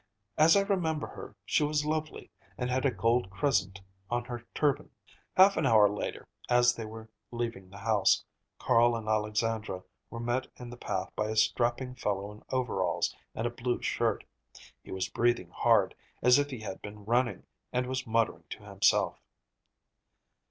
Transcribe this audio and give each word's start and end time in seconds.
As 0.35 0.55
I 0.57 0.61
remember 0.61 1.05
her, 1.05 1.35
she 1.45 1.63
was 1.63 1.85
lovely, 1.85 2.31
and 2.57 2.71
had 2.71 2.87
a 2.87 2.91
gold 2.91 3.29
crescent 3.29 3.81
on 4.09 4.25
her 4.25 4.43
turban." 4.55 4.89
Half 5.37 5.57
an 5.57 5.67
hour 5.67 5.87
later, 5.87 6.27
as 6.49 6.73
they 6.73 6.85
were 6.85 7.07
leaving 7.29 7.69
the 7.69 7.77
house, 7.77 8.25
Carl 8.57 8.95
and 8.95 9.07
Alexandra 9.07 9.83
were 10.09 10.19
met 10.19 10.47
in 10.55 10.71
the 10.71 10.75
path 10.75 11.11
by 11.15 11.29
a 11.29 11.35
strapping 11.35 11.93
fellow 11.93 12.31
in 12.31 12.41
overalls 12.49 13.15
and 13.35 13.45
a 13.45 13.51
blue 13.51 13.79
shirt. 13.83 14.23
He 14.83 14.91
was 14.91 15.07
breathing 15.07 15.51
hard, 15.51 15.93
as 16.23 16.39
if 16.39 16.49
he 16.49 16.61
had 16.61 16.81
been 16.81 17.05
running, 17.05 17.45
and 17.71 17.85
was 17.85 18.07
muttering 18.07 18.45
to 18.49 18.63
himself. 18.63 19.19